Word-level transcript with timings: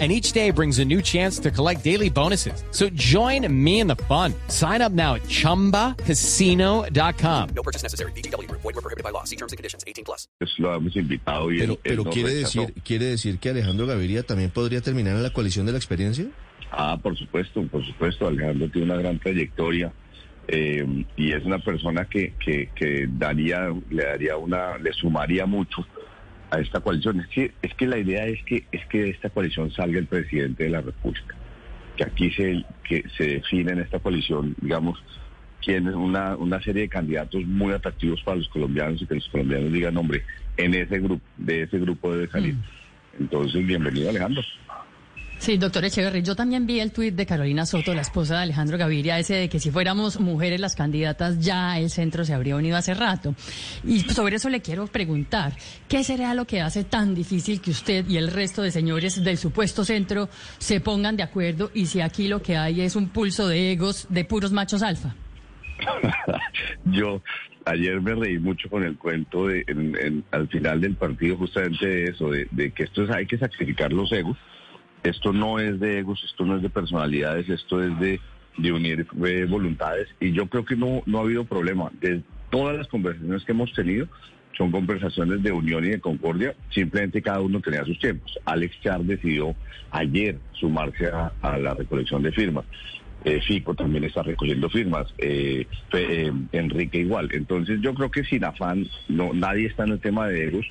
and 0.00 0.10
each 0.10 0.32
day 0.32 0.50
brings 0.50 0.80
a 0.80 0.84
new 0.84 1.00
chance 1.00 1.38
to 1.38 1.52
collect 1.52 1.84
daily 1.84 2.10
bonuses. 2.10 2.64
So 2.72 2.88
join 2.94 3.46
me 3.48 3.78
in 3.78 3.86
the 3.86 3.94
fun. 4.08 4.34
Sign 4.48 4.82
up 4.82 4.90
now 4.92 5.14
at 5.14 5.22
ChumbaCasino.com. 5.28 7.48
No 7.54 7.62
purchase 7.62 7.82
necessary. 7.84 8.10
BGW. 8.12 8.50
Void 8.50 8.64
were 8.64 8.72
prohibited 8.82 9.04
by 9.04 9.10
law. 9.10 9.22
See 9.24 9.36
terms 9.36 9.52
and 9.52 9.56
conditions. 9.56 9.84
18 9.86 10.04
plus. 10.04 10.26
Lo 10.58 10.74
hemos 10.74 10.96
invitado 10.96 11.50
y 11.52 11.58
Pero, 11.60 11.74
él- 11.74 11.78
él 11.78 11.80
pero 11.82 12.02
nos 12.04 12.14
quiere 12.14 12.34
rechazó. 12.34 12.60
decir, 12.62 12.74
quiere 12.82 13.04
decir 13.06 13.38
que 13.38 13.50
Alejandro 13.50 13.86
Gaviria 13.86 14.22
también 14.24 14.50
podría 14.50 14.80
terminar 14.80 15.14
en 15.16 15.22
la 15.22 15.30
coalición 15.30 15.64
de 15.66 15.72
la 15.72 15.78
experiencia. 15.78 16.26
Ah, 16.72 16.98
por 17.00 17.16
supuesto, 17.16 17.62
por 17.68 17.84
supuesto. 17.86 18.26
Alejandro 18.26 18.68
tiene 18.70 18.86
una 18.92 18.96
gran 19.00 19.18
trayectoria 19.20 19.92
eh, 20.48 21.04
y 21.16 21.32
es 21.32 21.44
una 21.44 21.58
persona 21.60 22.06
que, 22.06 22.34
que, 22.44 22.70
que 22.74 23.06
daría, 23.08 23.68
le 23.90 24.04
daría 24.04 24.36
una, 24.36 24.76
le 24.78 24.92
sumaría 24.92 25.46
mucho 25.46 25.86
a 26.54 26.60
esta 26.60 26.80
coalición. 26.80 27.20
Es 27.20 27.28
que, 27.28 27.52
es 27.62 27.74
que 27.74 27.86
la 27.86 27.98
idea 27.98 28.26
es 28.26 28.42
que, 28.44 28.64
es 28.72 28.84
que 28.86 29.02
de 29.02 29.10
esta 29.10 29.30
coalición 29.30 29.70
salga 29.72 29.98
el 29.98 30.06
presidente 30.06 30.64
de 30.64 30.70
la 30.70 30.80
República. 30.80 31.34
Que 31.96 32.04
aquí 32.04 32.30
se, 32.30 32.64
que 32.82 33.04
se 33.16 33.24
define 33.24 33.72
en 33.72 33.80
esta 33.80 33.98
coalición, 33.98 34.54
digamos, 34.60 35.02
quién 35.62 35.88
es 35.88 35.94
una, 35.94 36.36
una 36.36 36.60
serie 36.62 36.82
de 36.82 36.88
candidatos 36.88 37.44
muy 37.46 37.72
atractivos 37.72 38.22
para 38.22 38.36
los 38.38 38.48
colombianos 38.48 39.00
y 39.02 39.06
que 39.06 39.14
los 39.14 39.28
colombianos 39.28 39.72
digan, 39.72 39.96
hombre, 39.96 40.22
en 40.56 40.74
ese 40.74 40.98
grupo, 40.98 41.24
de 41.36 41.62
ese 41.62 41.78
grupo 41.78 42.12
debe 42.12 42.28
salir. 42.28 42.56
Entonces, 43.18 43.64
bienvenido 43.66 44.10
Alejandro. 44.10 44.42
Sí, 45.44 45.58
doctor 45.58 45.84
Echeverry, 45.84 46.22
yo 46.22 46.34
también 46.34 46.66
vi 46.66 46.80
el 46.80 46.90
tuit 46.90 47.14
de 47.14 47.26
Carolina 47.26 47.66
Soto, 47.66 47.92
la 47.92 48.00
esposa 48.00 48.36
de 48.36 48.42
Alejandro 48.44 48.78
Gaviria, 48.78 49.18
ese 49.18 49.34
de 49.34 49.48
que 49.50 49.60
si 49.60 49.70
fuéramos 49.70 50.18
mujeres 50.18 50.58
las 50.58 50.74
candidatas 50.74 51.38
ya 51.38 51.78
el 51.78 51.90
centro 51.90 52.24
se 52.24 52.32
habría 52.32 52.56
unido 52.56 52.78
hace 52.78 52.94
rato. 52.94 53.34
Y 53.84 54.00
sobre 54.00 54.36
eso 54.36 54.48
le 54.48 54.62
quiero 54.62 54.86
preguntar, 54.86 55.52
¿qué 55.86 56.02
será 56.02 56.32
lo 56.32 56.46
que 56.46 56.62
hace 56.62 56.84
tan 56.84 57.14
difícil 57.14 57.60
que 57.60 57.72
usted 57.72 58.08
y 58.08 58.16
el 58.16 58.30
resto 58.30 58.62
de 58.62 58.70
señores 58.70 59.22
del 59.22 59.36
supuesto 59.36 59.84
centro 59.84 60.30
se 60.56 60.80
pongan 60.80 61.14
de 61.18 61.24
acuerdo 61.24 61.70
y 61.74 61.84
si 61.86 62.00
aquí 62.00 62.26
lo 62.26 62.40
que 62.40 62.56
hay 62.56 62.80
es 62.80 62.96
un 62.96 63.10
pulso 63.10 63.46
de 63.46 63.72
egos 63.72 64.06
de 64.08 64.24
puros 64.24 64.50
machos 64.50 64.82
alfa? 64.82 65.14
Yo 66.86 67.20
ayer 67.66 68.00
me 68.00 68.14
reí 68.14 68.38
mucho 68.38 68.70
con 68.70 68.82
el 68.82 68.96
cuento 68.96 69.48
de 69.48 69.62
en- 69.66 69.94
en- 70.00 70.24
al 70.30 70.48
final 70.48 70.80
del 70.80 70.94
partido 70.94 71.36
justamente 71.36 71.86
de 71.86 72.04
eso, 72.04 72.30
de, 72.30 72.48
de 72.50 72.70
que 72.70 72.84
esto 72.84 73.04
es, 73.04 73.10
hay 73.10 73.26
que 73.26 73.36
sacrificar 73.36 73.92
los 73.92 74.10
egos. 74.10 74.38
Esto 75.04 75.32
no 75.32 75.60
es 75.60 75.78
de 75.78 75.98
egos, 75.98 76.22
esto 76.24 76.44
no 76.44 76.56
es 76.56 76.62
de 76.62 76.70
personalidades, 76.70 77.48
esto 77.48 77.82
es 77.82 77.92
de, 78.00 78.20
unir 78.72 79.06
eh, 79.24 79.46
voluntades. 79.48 80.08
Y 80.18 80.32
yo 80.32 80.48
creo 80.48 80.64
que 80.64 80.76
no, 80.76 81.02
no 81.06 81.18
ha 81.18 81.22
habido 81.22 81.44
problema. 81.44 81.90
De 82.00 82.22
todas 82.50 82.76
las 82.76 82.88
conversaciones 82.88 83.44
que 83.44 83.52
hemos 83.52 83.72
tenido 83.72 84.08
son 84.56 84.70
conversaciones 84.70 85.42
de 85.42 85.52
unión 85.52 85.84
y 85.84 85.90
de 85.90 86.00
concordia. 86.00 86.54
Simplemente 86.70 87.22
cada 87.22 87.40
uno 87.40 87.60
tenía 87.60 87.84
sus 87.84 87.98
tiempos. 87.98 88.38
Alex 88.44 88.80
Char 88.80 89.02
decidió 89.02 89.54
ayer 89.90 90.38
sumarse 90.52 91.06
a, 91.06 91.32
a 91.42 91.58
la 91.58 91.74
recolección 91.74 92.22
de 92.22 92.32
firmas. 92.32 92.64
Eh, 93.24 93.40
Fico 93.40 93.74
también 93.74 94.04
está 94.04 94.22
recogiendo 94.22 94.68
firmas, 94.68 95.06
eh, 95.16 95.66
eh, 95.92 96.32
Enrique 96.52 96.98
igual. 96.98 97.30
Entonces 97.32 97.80
yo 97.80 97.94
creo 97.94 98.10
que 98.10 98.22
sin 98.24 98.44
afán, 98.44 98.86
no, 99.08 99.32
nadie 99.32 99.66
está 99.66 99.84
en 99.84 99.92
el 99.92 100.00
tema 100.00 100.28
de 100.28 100.44
egos, 100.44 100.66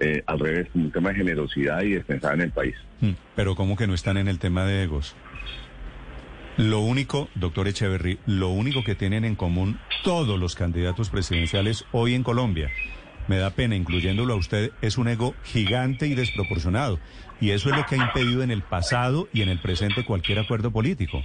eh, 0.00 0.22
al 0.26 0.38
revés, 0.38 0.68
como 0.72 0.84
un 0.86 0.92
tema 0.92 1.10
de 1.10 1.16
generosidad 1.16 1.82
y 1.82 1.90
de 1.90 2.00
pensar 2.00 2.34
en 2.34 2.42
el 2.42 2.50
país. 2.50 2.74
Hmm, 3.00 3.12
Pero 3.36 3.54
¿cómo 3.54 3.76
que 3.76 3.86
no 3.86 3.94
están 3.94 4.16
en 4.16 4.28
el 4.28 4.38
tema 4.38 4.64
de 4.64 4.82
egos? 4.84 5.14
Lo 6.56 6.80
único, 6.80 7.28
doctor 7.36 7.68
Echeverry, 7.68 8.18
lo 8.26 8.48
único 8.48 8.82
que 8.82 8.94
tienen 8.96 9.24
en 9.24 9.36
común 9.36 9.78
todos 10.02 10.38
los 10.40 10.56
candidatos 10.56 11.08
presidenciales 11.08 11.84
hoy 11.92 12.14
en 12.14 12.24
Colombia, 12.24 12.68
me 13.28 13.36
da 13.36 13.50
pena, 13.50 13.76
incluyéndolo 13.76 14.34
a 14.34 14.36
usted, 14.36 14.72
es 14.80 14.98
un 14.98 15.06
ego 15.06 15.34
gigante 15.44 16.06
y 16.06 16.14
desproporcionado. 16.14 16.98
Y 17.40 17.50
eso 17.50 17.70
es 17.70 17.76
lo 17.76 17.86
que 17.86 17.94
ha 17.94 17.98
impedido 17.98 18.42
en 18.42 18.50
el 18.50 18.62
pasado 18.62 19.28
y 19.32 19.42
en 19.42 19.50
el 19.50 19.60
presente 19.60 20.04
cualquier 20.04 20.38
acuerdo 20.40 20.70
político. 20.72 21.22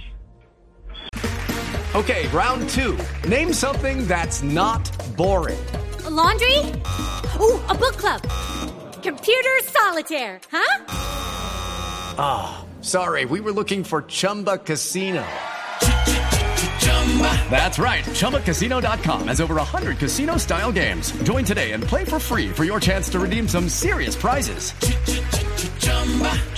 Okay, 1.94 2.26
round 2.32 2.68
two. 2.68 2.96
Name 3.28 3.52
something 3.52 4.06
that's 4.06 4.42
not 4.42 4.90
boring. 5.16 5.58
A 6.06 6.10
laundry? 6.10 6.58
Ooh, 7.40 7.58
a 7.68 7.74
book 7.74 7.96
club. 7.96 8.20
Computer 9.24 9.50
solitaire, 9.64 10.38
huh? 10.52 10.84
Ah, 12.18 12.24
oh, 12.60 12.82
Sorry, 12.82 13.24
we 13.24 13.40
were 13.40 13.52
looking 13.52 13.82
for 13.82 14.02
Chumba 14.02 14.58
Casino. 14.58 15.24
That's 17.48 17.78
right. 17.78 18.04
ChumbaCasino.com 18.04 19.28
has 19.28 19.40
over 19.40 19.54
100 19.54 19.96
casino 19.98 20.36
style 20.36 20.70
games. 20.72 21.12
Join 21.22 21.42
today 21.44 21.72
and 21.72 21.82
play 21.82 22.04
for 22.04 22.18
free 22.18 22.50
for 22.50 22.64
your 22.64 22.80
chance 22.80 23.08
to 23.10 23.18
redeem 23.18 23.48
some 23.48 23.68
serious 23.70 24.14
prizes. 24.14 24.72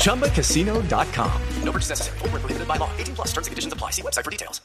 ChumbaCasino.com. 0.03 1.41
No 1.63 1.71
purchase 1.71 1.91
necessary. 1.91 2.19
Void 2.21 2.31
prohibited 2.41 2.67
by 2.67 2.79
law. 2.79 2.91
18 2.99 3.15
plus 3.15 3.29
terms 3.29 3.47
and 3.47 3.53
conditions 3.53 3.73
apply. 3.73 3.91
See 3.93 4.03
website 4.03 4.25
for 4.25 4.31
details. 4.33 4.61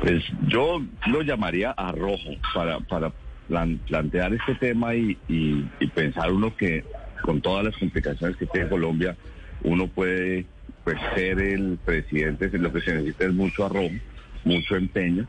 Pues 0.00 0.22
yo 0.46 0.80
lo 1.08 1.22
llamaría 1.22 1.74
arrojo 1.76 2.36
para, 2.54 2.78
para 2.88 3.10
plan- 3.48 3.80
plantear 3.88 4.32
este 4.34 4.54
tema 4.60 4.94
y, 4.94 5.18
y- 5.28 5.68
y 5.80 5.86
pensar 5.88 6.30
uno 6.30 6.54
que 6.56 6.84
con 7.26 7.42
todas 7.42 7.64
las 7.64 7.76
complicaciones 7.76 8.36
que 8.38 8.46
tiene 8.46 8.68
Colombia, 8.68 9.16
uno 9.62 9.88
puede 9.88 10.46
pues 10.84 10.96
ser 11.14 11.40
el 11.40 11.78
presidente, 11.84 12.48
lo 12.56 12.72
que 12.72 12.80
se 12.80 12.94
necesita 12.94 13.26
es 13.26 13.34
mucho 13.34 13.66
arrojo, 13.66 13.90
mucho 14.44 14.76
empeño. 14.76 15.26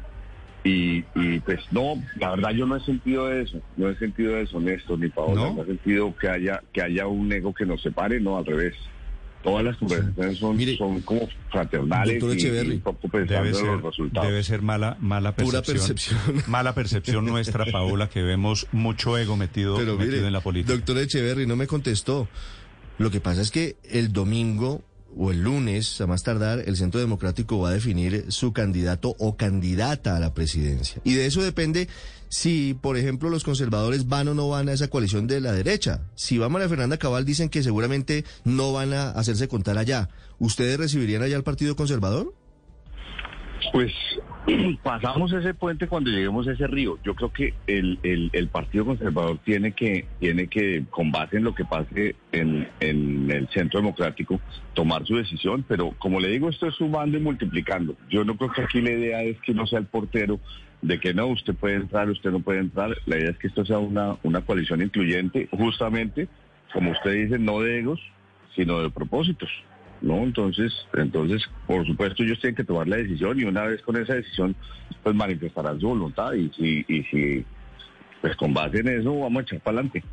Y, 0.64 1.04
y, 1.16 1.40
pues 1.46 1.60
no, 1.72 1.96
la 2.20 2.32
verdad 2.32 2.52
yo 2.52 2.66
no 2.66 2.76
he 2.76 2.82
sentido 2.82 3.32
eso, 3.32 3.62
no 3.78 3.90
he 3.90 3.96
sentido 3.96 4.38
eso, 4.38 4.60
Néstor 4.60 5.00
ni 5.00 5.10
Paola, 5.10 5.42
¿No? 5.42 5.54
no, 5.56 5.64
he 5.64 5.66
sentido 5.66 6.16
que 6.16 6.30
haya, 6.30 6.62
que 6.74 6.82
haya 6.82 7.08
un 7.08 7.32
ego 7.32 7.54
que 7.54 7.66
nos 7.66 7.82
separe, 7.82 8.20
no, 8.20 8.38
al 8.38 8.46
revés. 8.46 8.76
Todas 9.44 9.64
las 9.64 9.78
conversaciones 9.78 10.38
son, 10.40 10.58
Mire, 10.58 10.78
son 10.78 11.00
como 11.02 11.28
fraternales 11.52 12.20
doctor 12.20 12.36
y, 12.38 12.40
Echeverry, 12.40 12.70
y 12.70 12.74
un 12.76 12.82
poco 12.82 13.08
Debe 13.18 13.54
ser, 13.54 13.66
los 13.66 13.84
resultados. 13.84 14.28
debe 14.30 14.44
ser 14.44 14.62
mala, 14.62 14.98
mala 15.00 15.36
Pura 15.36 15.62
percepción. 15.62 16.18
percepción. 16.18 16.44
Mala 16.52 16.74
percepción 16.74 17.26
nuestra, 17.26 17.66
Paola, 17.72 18.10
que 18.10 18.24
vemos 18.24 18.68
mucho 18.72 19.18
ego 19.18 19.38
metido, 19.38 19.78
Pero 19.78 19.94
metido 19.98 20.16
mire, 20.18 20.28
en 20.28 20.34
la 20.34 20.42
política. 20.42 20.74
doctor 20.74 20.98
Echeverry 20.98 21.46
no 21.48 21.56
me 21.56 21.68
contestó. 21.68 22.28
Lo 22.98 23.12
que 23.12 23.22
pasa 23.22 23.42
es 23.42 23.52
que 23.52 23.78
el 23.84 24.12
domingo 24.12 24.82
o 25.16 25.32
el 25.32 25.42
lunes, 25.42 26.00
a 26.02 26.08
más 26.08 26.24
tardar, 26.24 26.64
el 26.66 26.76
Centro 26.76 27.00
Democrático 27.00 27.60
va 27.60 27.70
a 27.70 27.74
definir 27.74 28.26
su 28.30 28.54
candidato 28.54 29.16
o 29.20 29.38
candidata 29.38 30.16
a 30.16 30.20
la 30.20 30.34
presidencia. 30.34 31.02
Y 31.04 31.14
de 31.14 31.26
eso 31.26 31.42
depende 31.42 31.88
si, 32.30 32.74
por 32.74 32.98
ejemplo, 32.98 33.30
los 33.30 33.44
conservadores 33.44 34.08
van 34.08 34.28
o 34.28 34.34
no 34.34 34.50
van 34.50 34.70
a 34.70 34.74
esa 34.74 34.90
coalición 34.90 35.28
de 35.28 35.42
la 35.42 35.52
derecha. 35.54 36.02
Si 36.16 36.38
va 36.38 36.50
María 36.50 36.70
Fernanda 36.70 36.98
Cabal, 36.98 37.26
dicen 37.26 37.50
que 37.50 37.64
seguramente 37.64 38.26
no 38.44 38.74
van 38.74 38.94
a 38.94 39.12
hacerse 39.12 39.48
contar 39.48 39.78
allá. 39.78 40.10
¿Ustedes 40.40 40.78
recibirían 40.78 41.24
allá 41.24 41.38
al 41.38 41.44
Partido 41.44 41.76
Conservador? 41.76 42.34
Pues 43.72 43.92
pasamos 44.84 45.32
ese 45.34 45.54
puente 45.54 45.88
cuando 45.88 46.10
lleguemos 46.10 46.48
a 46.48 46.54
ese 46.54 46.68
río. 46.68 46.98
Yo 47.04 47.16
creo 47.16 47.32
que 47.32 47.54
el, 47.68 48.00
el, 48.04 48.48
Partido 48.48 48.86
Conservador 48.86 49.40
tiene 49.44 49.74
que, 49.74 50.06
tiene 50.20 50.48
que, 50.48 50.86
con 50.90 51.12
base 51.12 51.38
en 51.38 51.44
lo 51.44 51.54
que 51.54 51.66
pase 51.66 52.16
en, 52.32 52.68
en 52.80 53.30
el 53.30 53.48
Centro 53.50 53.80
Democrático, 53.80 54.40
tomar 54.74 55.06
su 55.06 55.16
decisión. 55.16 55.66
Pero 55.68 55.92
como 56.00 56.20
le 56.20 56.30
digo, 56.30 56.50
esto 56.50 56.68
es 56.68 56.76
sumando 56.76 57.18
y 57.18 57.22
multiplicando. 57.22 57.96
Yo 58.10 58.24
no 58.24 58.38
creo 58.38 58.52
que 58.52 58.62
aquí 58.62 58.82
la 58.82 58.92
idea 58.92 59.22
es 59.24 59.40
que 59.42 59.54
no 59.54 59.68
sea 59.68 59.80
el 59.80 59.86
portero 59.86 60.40
de 60.82 61.00
que 61.00 61.14
no, 61.14 61.28
usted 61.28 61.56
puede 61.56 61.76
entrar, 61.76 62.10
usted 62.10 62.32
no 62.32 62.40
puede 62.40 62.60
entrar. 62.60 62.96
La 63.06 63.18
idea 63.18 63.32
es 63.32 63.38
que 63.38 63.48
esto 63.48 63.66
sea 63.66 63.80
una, 63.80 64.16
una 64.24 64.42
coalición 64.42 64.82
incluyente, 64.82 65.50
justamente, 65.52 66.28
como 66.72 66.92
usted 66.92 67.12
dice, 67.12 67.40
no 67.40 67.60
de 67.62 67.80
egos, 67.80 68.00
sino 68.56 68.82
de 68.82 68.90
propósitos. 68.90 69.50
¿No? 70.02 70.24
Entonces, 70.24 70.74
entonces, 70.94 71.44
por 71.66 71.86
supuesto, 71.86 72.24
ellos 72.24 72.40
tienen 72.40 72.56
que 72.56 72.64
tomar 72.64 72.88
la 72.88 72.98
decisión 72.98 73.40
y 73.40 73.44
una 73.44 73.64
vez 73.64 73.82
con 73.82 73.98
esa 73.98 74.14
decisión, 74.14 74.56
pues 75.04 75.16
manifestarán 75.16 75.80
su 75.80 75.88
voluntad 75.88 76.34
y 76.34 76.50
si, 76.50 76.86
y 76.88 77.04
si 77.04 77.46
pues 78.22 78.36
con 78.36 78.54
base 78.54 78.80
en 78.80 78.88
eso 78.88 79.20
vamos 79.20 79.40
a 79.40 79.42
echar 79.44 79.60
para 79.62 79.80
adelante. 79.80 80.04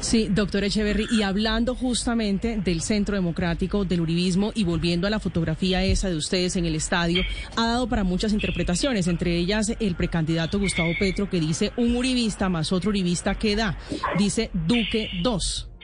Sí, 0.00 0.28
doctor 0.30 0.62
Echeverry, 0.64 1.06
y 1.10 1.22
hablando 1.22 1.74
justamente 1.74 2.58
del 2.58 2.82
Centro 2.82 3.14
Democrático, 3.14 3.84
del 3.84 4.02
Uribismo 4.02 4.52
y 4.54 4.64
volviendo 4.64 5.06
a 5.06 5.10
la 5.10 5.20
fotografía 5.20 5.82
esa 5.84 6.10
de 6.10 6.16
ustedes 6.16 6.56
en 6.56 6.66
el 6.66 6.74
estadio, 6.74 7.22
ha 7.56 7.66
dado 7.66 7.88
para 7.88 8.04
muchas 8.04 8.32
interpretaciones, 8.32 9.08
entre 9.08 9.36
ellas 9.36 9.72
el 9.80 9.94
precandidato 9.94 10.58
Gustavo 10.58 10.92
Petro 10.98 11.30
que 11.30 11.40
dice 11.40 11.72
un 11.76 11.96
uribista 11.96 12.48
más 12.48 12.72
otro 12.72 12.90
uribista 12.90 13.36
que 13.36 13.56
da, 13.56 13.78
dice 14.18 14.50
Duque 14.52 15.08
2. 15.22 15.75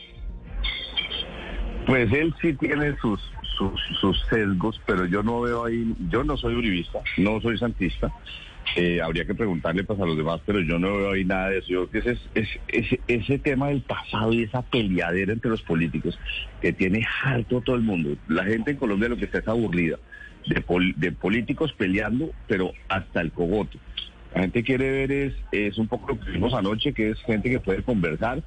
Pues 1.86 2.12
él 2.12 2.32
sí 2.40 2.54
tiene 2.54 2.96
sus, 3.00 3.20
sus, 4.00 4.20
sesgos, 4.30 4.80
pero 4.86 5.06
yo 5.06 5.22
no 5.22 5.40
veo 5.40 5.64
ahí, 5.64 5.94
yo 6.08 6.22
no 6.24 6.36
soy 6.36 6.54
uribista, 6.54 7.00
no 7.18 7.40
soy 7.40 7.58
santista, 7.58 8.12
Eh, 8.76 9.00
habría 9.02 9.24
que 9.26 9.34
preguntarle 9.34 9.82
pues, 9.82 9.98
a 10.00 10.06
los 10.06 10.16
demás, 10.16 10.40
pero 10.46 10.60
yo 10.60 10.78
no 10.78 10.96
veo 10.96 11.12
ahí 11.12 11.24
nada 11.24 11.48
de 11.50 11.58
eso. 11.58 11.68
Yo 11.68 11.88
creo 11.88 12.04
que 12.04 12.10
ese, 12.12 12.20
es, 12.34 12.48
ese, 12.68 13.00
ese 13.08 13.38
tema 13.40 13.68
del 13.68 13.82
pasado 13.82 14.32
y 14.32 14.44
esa 14.44 14.62
peleadera 14.62 15.32
entre 15.32 15.50
los 15.50 15.62
políticos 15.62 16.16
que 16.60 16.72
tiene 16.72 17.04
harto 17.24 17.60
todo 17.60 17.74
el 17.76 17.82
mundo. 17.82 18.16
La 18.28 18.44
gente 18.44 18.70
en 18.70 18.76
Colombia 18.76 19.08
lo 19.08 19.16
que 19.16 19.24
está 19.24 19.38
es 19.40 19.48
aburrida 19.48 19.98
de, 20.46 20.60
pol- 20.60 20.94
de 20.96 21.10
políticos 21.12 21.72
peleando, 21.76 22.30
pero 22.46 22.72
hasta 22.88 23.20
el 23.20 23.32
cogote. 23.32 23.78
La 24.32 24.42
gente 24.42 24.62
quiere 24.62 24.90
ver 24.90 25.12
es, 25.12 25.34
es 25.50 25.76
un 25.76 25.88
poco 25.88 26.12
lo 26.12 26.20
que 26.20 26.30
vimos 26.30 26.54
anoche, 26.54 26.94
que 26.94 27.10
es 27.10 27.18
gente 27.22 27.50
que 27.50 27.58
puede 27.60 27.82
conversar, 27.82 28.42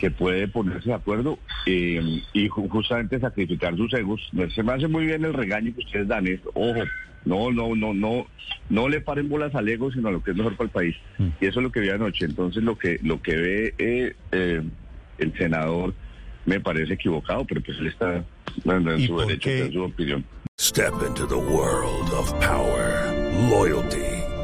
que 0.00 0.10
puede 0.10 0.48
ponerse 0.48 0.88
de 0.90 0.94
acuerdo 0.94 1.38
eh, 1.66 2.20
y 2.32 2.48
ju- 2.48 2.68
justamente 2.68 3.18
sacrificar 3.20 3.76
sus 3.76 3.92
egos. 3.94 4.20
Se 4.54 4.62
me 4.62 4.72
hace 4.72 4.88
muy 4.88 5.06
bien 5.06 5.24
el 5.24 5.32
regaño 5.34 5.72
que 5.74 5.84
ustedes 5.84 6.08
dan, 6.08 6.26
es, 6.26 6.40
ojo, 6.54 6.82
no, 7.24 7.50
no, 7.52 7.74
no, 7.74 7.94
no, 7.94 8.26
no 8.68 8.88
le 8.88 9.00
paren 9.00 9.28
bolas 9.28 9.54
al 9.54 9.68
ego, 9.68 9.90
sino 9.92 10.08
a 10.08 10.12
lo 10.12 10.22
que 10.22 10.32
es 10.32 10.36
mejor 10.36 10.56
para 10.56 10.66
el 10.66 10.72
país. 10.72 10.96
Y 11.40 11.46
eso 11.46 11.60
es 11.60 11.64
lo 11.64 11.72
que 11.72 11.80
vi 11.80 11.88
anoche. 11.90 12.24
Entonces 12.26 12.62
lo 12.62 12.76
que, 12.76 12.98
lo 13.02 13.22
que 13.22 13.36
ve 13.36 13.74
eh, 13.78 14.14
eh, 14.32 14.62
el 15.18 15.32
senador 15.38 15.94
me 16.44 16.60
parece 16.60 16.94
equivocado, 16.94 17.44
pero 17.46 17.62
pues 17.62 17.78
él 17.78 17.86
está 17.86 18.16
en 18.64 19.00
¿Y 19.00 19.06
su 19.06 19.18
derecho, 19.18 19.48
en 19.50 19.72
su 19.72 19.82
opinión. 19.82 20.24
Step 20.60 20.92
into 21.08 21.26
the 21.26 21.34
world 21.34 22.10
of 22.12 22.30
power, 22.40 23.10
loyalty, 23.50 24.13